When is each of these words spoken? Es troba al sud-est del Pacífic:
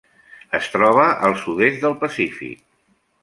Es 0.59 0.69
troba 0.75 1.03
al 1.27 1.37
sud-est 1.43 1.79
del 1.85 1.95
Pacífic: 2.05 2.65